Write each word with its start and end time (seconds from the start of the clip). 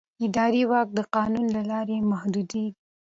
اداري 0.25 0.63
واک 0.71 0.87
د 0.93 0.99
قانون 1.15 1.45
له 1.55 1.61
لارې 1.71 1.97
محدودېږي. 2.11 2.65